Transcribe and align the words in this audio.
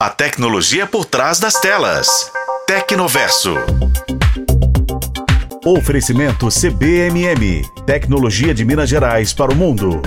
A 0.00 0.10
tecnologia 0.10 0.86
por 0.86 1.04
trás 1.04 1.40
das 1.40 1.54
telas. 1.54 2.30
Tecnoverso. 2.68 3.56
Oferecimento 5.66 6.46
CBMM. 6.50 7.64
Tecnologia 7.84 8.54
de 8.54 8.64
Minas 8.64 8.88
Gerais 8.88 9.32
para 9.32 9.50
o 9.50 9.56
mundo. 9.56 10.00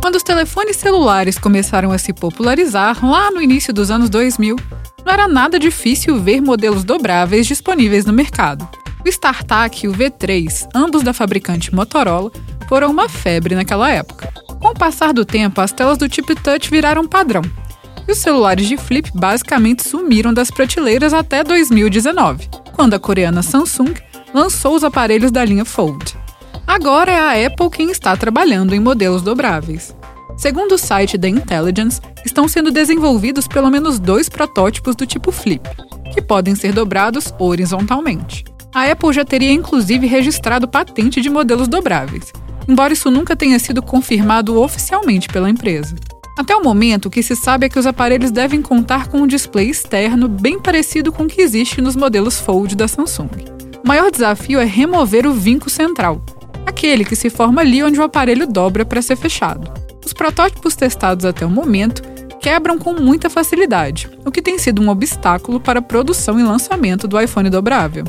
Quando 0.00 0.14
os 0.14 0.22
telefones 0.22 0.76
celulares 0.76 1.40
começaram 1.40 1.90
a 1.90 1.98
se 1.98 2.12
popularizar 2.12 3.04
lá 3.04 3.32
no 3.32 3.42
início 3.42 3.74
dos 3.74 3.90
anos 3.90 4.08
2000, 4.08 4.54
não 5.04 5.12
era 5.12 5.26
nada 5.26 5.58
difícil 5.58 6.22
ver 6.22 6.40
modelos 6.40 6.84
dobráveis 6.84 7.48
disponíveis 7.48 8.04
no 8.04 8.12
mercado. 8.12 8.68
O 9.04 9.08
StarTAC 9.08 9.86
e 9.86 9.88
o 9.88 9.92
V3, 9.92 10.68
ambos 10.72 11.02
da 11.02 11.12
fabricante 11.12 11.74
Motorola, 11.74 12.30
foram 12.68 12.92
uma 12.92 13.08
febre 13.08 13.56
naquela 13.56 13.90
época. 13.90 14.32
Com 14.60 14.68
o 14.68 14.74
passar 14.74 15.12
do 15.12 15.24
tempo, 15.24 15.60
as 15.60 15.72
telas 15.72 15.98
do 15.98 16.08
tipo 16.08 16.32
touch 16.36 16.70
viraram 16.70 17.08
padrão 17.08 17.42
e 18.06 18.12
os 18.12 18.18
celulares 18.18 18.66
de 18.66 18.76
flip 18.76 19.10
basicamente 19.14 19.86
sumiram 19.86 20.32
das 20.32 20.50
prateleiras 20.50 21.12
até 21.12 21.42
2019, 21.44 22.48
quando 22.72 22.94
a 22.94 22.98
coreana 22.98 23.42
Samsung 23.42 23.94
lançou 24.32 24.74
os 24.74 24.84
aparelhos 24.84 25.30
da 25.30 25.44
linha 25.44 25.64
Fold. 25.64 26.16
Agora 26.66 27.12
é 27.12 27.18
a 27.18 27.46
Apple 27.46 27.70
quem 27.70 27.90
está 27.90 28.16
trabalhando 28.16 28.74
em 28.74 28.80
modelos 28.80 29.22
dobráveis. 29.22 29.94
Segundo 30.36 30.72
o 30.72 30.78
site 30.78 31.18
da 31.18 31.28
Intelligence, 31.28 32.00
estão 32.24 32.48
sendo 32.48 32.70
desenvolvidos 32.70 33.46
pelo 33.46 33.70
menos 33.70 33.98
dois 33.98 34.28
protótipos 34.28 34.96
do 34.96 35.06
tipo 35.06 35.30
flip, 35.30 35.68
que 36.12 36.22
podem 36.22 36.54
ser 36.54 36.72
dobrados 36.72 37.32
horizontalmente. 37.38 38.44
A 38.74 38.90
Apple 38.90 39.12
já 39.12 39.24
teria 39.24 39.52
inclusive 39.52 40.06
registrado 40.06 40.66
patente 40.66 41.20
de 41.20 41.28
modelos 41.28 41.68
dobráveis, 41.68 42.32
embora 42.66 42.92
isso 42.92 43.10
nunca 43.10 43.36
tenha 43.36 43.58
sido 43.58 43.82
confirmado 43.82 44.58
oficialmente 44.58 45.28
pela 45.28 45.50
empresa. 45.50 45.94
Até 46.36 46.56
o 46.56 46.62
momento, 46.62 47.06
o 47.06 47.10
que 47.10 47.22
se 47.22 47.36
sabe 47.36 47.66
é 47.66 47.68
que 47.68 47.78
os 47.78 47.86
aparelhos 47.86 48.30
devem 48.30 48.62
contar 48.62 49.08
com 49.08 49.18
um 49.18 49.26
display 49.26 49.68
externo 49.68 50.28
bem 50.28 50.58
parecido 50.58 51.12
com 51.12 51.24
o 51.24 51.28
que 51.28 51.42
existe 51.42 51.82
nos 51.82 51.94
modelos 51.94 52.40
Fold 52.40 52.74
da 52.74 52.88
Samsung. 52.88 53.28
O 53.84 53.86
maior 53.86 54.10
desafio 54.10 54.58
é 54.58 54.64
remover 54.64 55.26
o 55.26 55.34
vinco 55.34 55.68
central, 55.68 56.24
aquele 56.64 57.04
que 57.04 57.16
se 57.16 57.28
forma 57.28 57.60
ali 57.60 57.82
onde 57.82 58.00
o 58.00 58.02
aparelho 58.02 58.46
dobra 58.46 58.84
para 58.84 59.02
ser 59.02 59.16
fechado. 59.16 59.70
Os 60.04 60.12
protótipos 60.14 60.74
testados 60.74 61.26
até 61.26 61.44
o 61.44 61.50
momento 61.50 62.02
quebram 62.40 62.78
com 62.78 62.94
muita 62.94 63.28
facilidade, 63.28 64.08
o 64.24 64.30
que 64.30 64.42
tem 64.42 64.58
sido 64.58 64.80
um 64.80 64.88
obstáculo 64.88 65.60
para 65.60 65.80
a 65.80 65.82
produção 65.82 66.40
e 66.40 66.42
lançamento 66.42 67.06
do 67.06 67.20
iPhone 67.20 67.50
dobrável. 67.50 68.04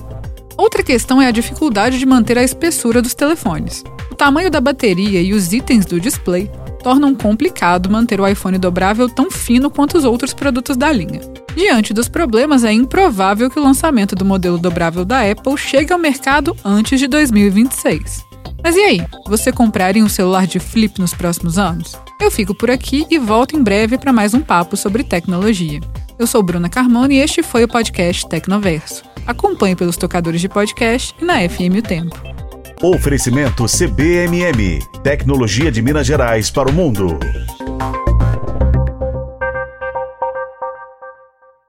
Outra 0.58 0.82
questão 0.82 1.22
é 1.22 1.28
a 1.28 1.32
dificuldade 1.32 2.00
de 2.00 2.06
manter 2.06 2.38
a 2.38 2.44
espessura 2.44 3.02
dos 3.02 3.14
telefones. 3.14 3.84
O 4.10 4.16
tamanho 4.16 4.50
da 4.50 4.62
bateria 4.62 5.22
e 5.22 5.34
os 5.34 5.52
itens 5.52 5.86
do 5.86 6.00
display 6.00 6.50
tornam 6.84 7.16
complicado 7.16 7.90
manter 7.90 8.20
o 8.20 8.28
iPhone 8.28 8.58
dobrável 8.58 9.10
tão 9.10 9.32
fino 9.32 9.70
quanto 9.70 9.98
os 9.98 10.04
outros 10.04 10.34
produtos 10.34 10.76
da 10.76 10.92
linha. 10.92 11.22
Diante 11.56 11.94
dos 11.94 12.10
problemas, 12.10 12.64
é 12.64 12.74
improvável 12.74 13.50
que 13.50 13.58
o 13.58 13.64
lançamento 13.64 14.16
do 14.16 14.26
modelo 14.26 14.58
dobrável 14.58 15.06
da 15.06 15.22
Apple 15.22 15.58
chegue 15.58 15.94
ao 15.94 16.00
mercado 16.00 16.56
antes 16.64 17.00
de 17.00 17.08
2026. 17.08 18.26
Mas 18.62 18.76
e 18.76 18.80
aí? 18.80 19.02
Você 19.28 19.52
compraria 19.52 20.04
um 20.04 20.10
celular 20.10 20.46
de 20.46 20.60
flip 20.60 21.00
nos 21.00 21.14
próximos 21.14 21.58
anos? 21.58 21.98
Eu 22.20 22.32
fico 22.32 22.56
por 22.56 22.72
aqui 22.72 23.06
e 23.10 23.18
volto 23.18 23.56
em 23.56 23.64
breve 23.64 23.98
para 23.98 24.14
mais 24.14 24.34
um 24.34 24.42
papo 24.42 24.78
sobre 24.78 25.04
tecnologia. 25.04 25.80
Eu 26.18 26.28
sou 26.28 26.42
Bruna 26.42 26.70
Carmona 26.70 27.14
e 27.14 27.18
este 27.18 27.44
foi 27.44 27.64
o 27.64 27.68
podcast 27.68 28.28
Tecnoverso. 28.28 29.04
Acompanhe 29.28 29.76
pelos 29.76 29.98
tocadores 29.98 30.42
de 30.42 30.50
podcast 30.50 31.14
e 31.22 31.26
na 31.26 31.38
FM 31.48 31.80
O 31.80 31.82
Tempo. 31.82 32.33
Oferecimento 32.86 33.66
CBMM. 33.66 34.82
Tecnologia 35.02 35.72
de 35.72 35.82
Minas 35.82 36.06
Gerais 36.06 36.52
para 36.52 36.68
o 36.68 36.74
mundo. 36.74 37.18